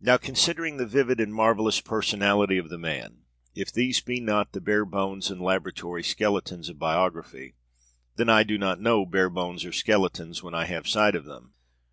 Now, 0.00 0.16
considering 0.16 0.78
the 0.78 0.86
vivid 0.88 1.20
and 1.20 1.32
marvelous 1.32 1.80
personality 1.80 2.58
of 2.58 2.68
the 2.68 2.78
man, 2.80 3.26
if 3.54 3.72
these 3.72 4.00
be 4.00 4.18
not 4.18 4.50
the 4.50 4.60
bare 4.60 4.84
bones 4.84 5.30
and 5.30 5.40
laboratory 5.40 6.02
skeletons 6.02 6.68
of 6.68 6.80
biography, 6.80 7.54
then 8.16 8.28
I 8.28 8.42
do 8.42 8.58
not 8.58 8.80
know 8.80 9.06
bare 9.06 9.30
bones 9.30 9.64
or 9.64 9.70
skeletons 9.70 10.42
when 10.42 10.52
I 10.52 10.64
have 10.64 10.88
sight 10.88 11.14
of 11.14 11.26
them. 11.26 11.54